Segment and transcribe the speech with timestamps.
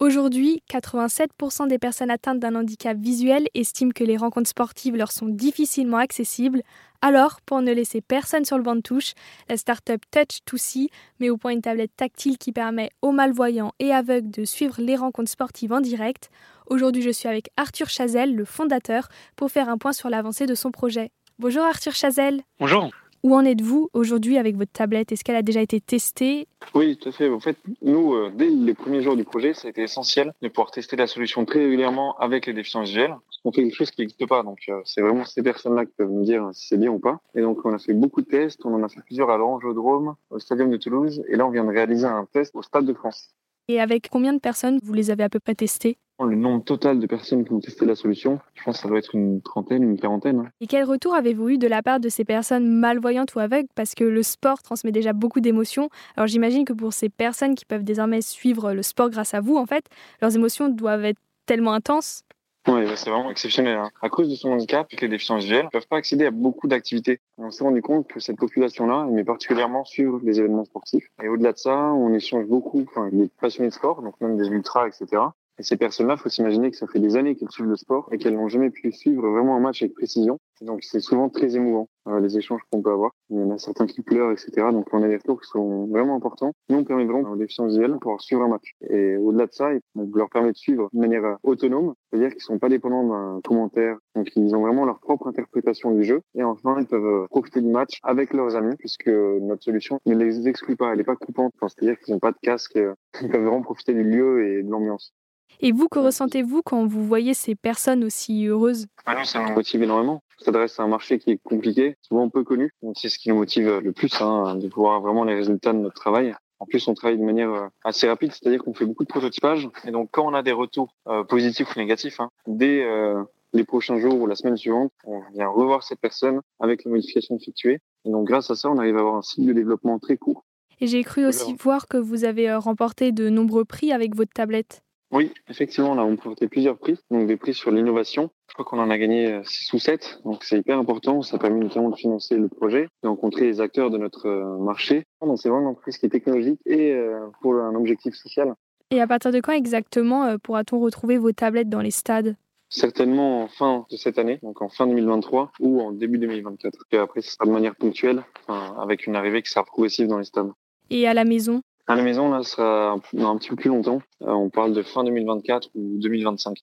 [0.00, 5.26] Aujourd'hui, 87% des personnes atteintes d'un handicap visuel estiment que les rencontres sportives leur sont
[5.26, 6.62] difficilement accessibles.
[7.02, 9.14] Alors, pour ne laisser personne sur le banc de touche,
[9.48, 10.86] la start-up Touch2See
[11.18, 14.94] met au point une tablette tactile qui permet aux malvoyants et aveugles de suivre les
[14.94, 16.30] rencontres sportives en direct.
[16.68, 20.54] Aujourd'hui, je suis avec Arthur Chazelle, le fondateur, pour faire un point sur l'avancée de
[20.54, 21.10] son projet.
[21.40, 22.42] Bonjour Arthur Chazelle.
[22.60, 22.92] Bonjour.
[23.24, 25.10] Où en êtes-vous aujourd'hui avec votre tablette?
[25.10, 26.46] Est-ce qu'elle a déjà été testée?
[26.74, 27.28] Oui, tout à fait.
[27.28, 30.48] En fait, nous, euh, dès les premiers jours du projet, ça a été essentiel de
[30.48, 33.16] pouvoir tester la solution très régulièrement avec les déficients visuels.
[33.44, 36.10] On fait quelque chose qui n'existe pas, donc euh, c'est vraiment ces personnes-là qui peuvent
[36.10, 37.20] nous dire si c'est bien ou pas.
[37.34, 38.64] Et donc, on a fait beaucoup de tests.
[38.64, 41.64] On en a fait plusieurs à l'Angiodrome, au Stadium de Toulouse, et là, on vient
[41.64, 43.34] de réaliser un test au Stade de France.
[43.68, 45.98] Et avec combien de personnes vous les avez à peu près testées?
[46.24, 48.98] Le nombre total de personnes qui ont testé la solution, je pense que ça doit
[48.98, 50.40] être une trentaine, une quarantaine.
[50.40, 50.50] Hein.
[50.60, 53.68] Et quel retour avez-vous eu de la part de ces personnes malvoyantes ou aveugles?
[53.74, 55.88] Parce que le sport transmet déjà beaucoup d'émotions.
[56.16, 59.56] Alors j'imagine que pour ces personnes qui peuvent désormais suivre le sport grâce à vous,
[59.56, 59.84] en fait,
[60.20, 62.22] leurs émotions doivent être tellement intenses.
[62.66, 63.78] Oui, c'est vraiment exceptionnel.
[63.78, 63.90] Hein.
[64.02, 67.18] À cause de son handicap, les déficients visuels ne peuvent pas accéder à beaucoup d'activités.
[67.38, 71.08] On s'est rendu compte que cette population-là aimait particulièrement suivre les événements sportifs.
[71.22, 74.48] Et au-delà de ça, on échange beaucoup, enfin, les passionnés de sport, donc même des
[74.48, 75.22] ultras, etc.
[75.58, 78.18] Et ces personnes-là, faut s'imaginer que ça fait des années qu'elles suivent le sport et
[78.18, 80.38] qu'elles n'ont jamais pu suivre vraiment un match avec précision.
[80.60, 83.12] Donc c'est souvent très émouvant euh, les échanges qu'on peut avoir.
[83.30, 84.50] Il y en a certains qui pleurent, etc.
[84.72, 86.52] Donc on a des retours qui sont vraiment importants.
[86.68, 88.74] Nous on permet vraiment aux déficients visuels de pouvoir suivre un match.
[88.88, 92.42] Et au-delà de ça, on leur permet de suivre de manière euh, autonome, c'est-à-dire qu'ils
[92.42, 93.96] sont pas dépendants d'un commentaire.
[94.14, 96.20] Donc ils ont vraiment leur propre interprétation du jeu.
[96.36, 100.14] Et enfin ils peuvent euh, profiter du match avec leurs amis puisque notre solution ne
[100.14, 101.52] les exclut pas, elle n'est pas coupante.
[101.60, 102.78] c'est-à-dire qu'ils n'ont pas de casque,
[103.22, 105.14] ils peuvent vraiment profiter du lieu et de l'ambiance.
[105.60, 108.86] Et vous, que ressentez-vous quand vous voyez ces personnes aussi heureuses?
[109.06, 110.22] Ah ça nous motive énormément.
[110.40, 112.70] On s'adresse à un marché qui est compliqué, souvent peu connu.
[112.94, 116.00] C'est ce qui nous motive le plus, hein, de voir vraiment les résultats de notre
[116.00, 116.34] travail.
[116.60, 119.68] En plus, on travaille de manière euh, assez rapide, c'est-à-dire qu'on fait beaucoup de prototypage.
[119.84, 123.64] Et donc, quand on a des retours euh, positifs ou négatifs, hein, dès euh, les
[123.64, 127.78] prochains jours ou la semaine suivante, on vient revoir cette personne avec les modifications effectuées.
[128.04, 130.44] Et donc, grâce à ça, on arrive à avoir un cycle de développement très court.
[130.80, 134.82] Et j'ai cru aussi voir que vous avez remporté de nombreux prix avec votre tablette.
[135.10, 138.30] Oui, effectivement, on a remporté plusieurs prix, donc des prix sur l'innovation.
[138.48, 141.22] Je crois qu'on en a gagné 6 euh, ou 7, donc c'est hyper important.
[141.22, 144.58] Ça a permis notamment de financer le projet, de rencontrer les acteurs de notre euh,
[144.58, 145.04] marché.
[145.22, 148.54] Donc c'est vraiment un prix qui est technologique et euh, pour un objectif social.
[148.90, 152.36] Et à partir de quand exactement pourra-t-on retrouver vos tablettes dans les stades?
[152.70, 156.84] Certainement en fin de cette année, donc en fin 2023 ou en début 2024.
[156.92, 160.24] Et après, ce sera de manière ponctuelle, avec une arrivée qui sera progressive dans les
[160.24, 160.50] stades.
[160.90, 161.62] Et à la maison?
[161.88, 164.00] À la maison, là, ce sera un, petit peu plus longtemps.
[164.22, 166.58] Euh, on parle de fin 2024 ou 2025.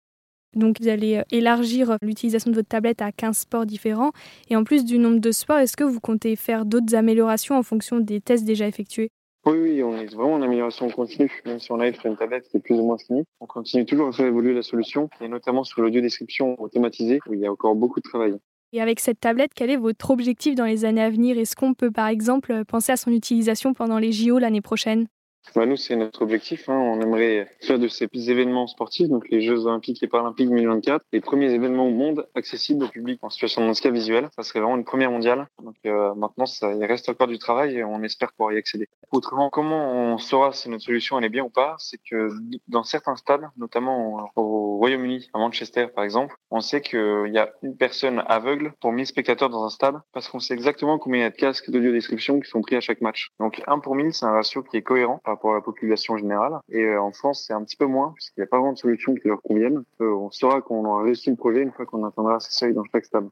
[0.56, 4.12] Donc vous allez euh, élargir l'utilisation de votre tablette à 15 sports différents.
[4.50, 7.64] Et en plus du nombre de sports, est-ce que vous comptez faire d'autres améliorations en
[7.64, 9.10] fonction des tests déjà effectués?
[9.48, 11.42] Oui, oui, on est vraiment en amélioration continue.
[11.46, 13.86] Même si on arrive sur une tablette qui est plus ou moins finie, on continue
[13.86, 17.46] toujours à faire évoluer la solution, et notamment sur l'audio description automatisée, où il y
[17.46, 18.36] a encore beaucoup de travail.
[18.74, 21.38] Et avec cette tablette, quel est votre objectif dans les années à venir?
[21.38, 25.08] Est-ce qu'on peut par exemple penser à son utilisation pendant les JO l'année prochaine?
[25.56, 26.70] Bah nous, c'est notre objectif.
[26.70, 26.78] Hein.
[26.78, 31.22] On aimerait faire de ces événements sportifs, donc les Jeux Olympiques et Paralympiques 2024, les
[31.22, 34.30] premiers événements au monde accessibles au public en situation de handicap visuel.
[34.36, 35.48] Ça serait vraiment une première mondiale.
[35.64, 38.88] Donc euh, maintenant, ça, il reste encore du travail et on espère pouvoir y accéder.
[39.12, 41.76] Autrement, comment on saura si notre solution elle est bien ou pas?
[41.80, 42.30] C'est que
[42.68, 47.52] dans certains stades, notamment au Royaume-Uni, à Manchester par exemple, on sait qu'il y a
[47.62, 51.24] une personne aveugle pour 1000 spectateurs dans un stade parce qu'on sait exactement combien il
[51.24, 53.30] y a de casques d'audio description qui sont pris à chaque match.
[53.40, 56.60] Donc 1 pour 1000, c'est un ratio qui est cohérent la population générale.
[56.70, 58.78] Et euh, en France, c'est un petit peu moins, puisqu'il n'y a pas vraiment de
[58.78, 59.84] solutions qui leur conviennent.
[60.02, 62.84] Euh, on saura qu'on aura réussi le projet une fois qu'on atteindra ces seuils dans
[62.92, 63.28] chaque stade.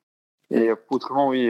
[0.52, 1.50] Et euh, autrement, oui,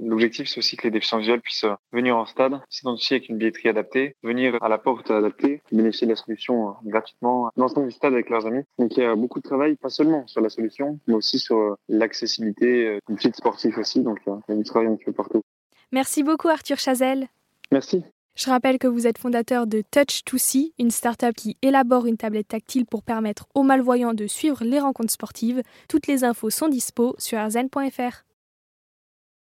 [0.00, 3.68] l'objectif, c'est aussi que les déficients visuels puissent venir en stade, s'identifier avec une billetterie
[3.68, 8.14] adaptée, venir à la porte adaptée, bénéficier de la solution gratuitement dans l'ensemble du stade
[8.14, 8.62] avec leurs amis.
[8.78, 11.76] Donc il y a beaucoup de travail, pas seulement sur la solution, mais aussi sur
[11.88, 14.02] l'accessibilité du site sportif aussi.
[14.02, 15.42] Donc il y a du travail un peu partout.
[15.92, 17.28] Merci beaucoup Arthur Chazelle.
[17.72, 18.04] Merci.
[18.42, 22.86] Je rappelle que vous êtes fondateur de Touch2See, une start-up qui élabore une tablette tactile
[22.86, 25.60] pour permettre aux malvoyants de suivre les rencontres sportives.
[25.90, 28.24] Toutes les infos sont dispo sur arzen.fr.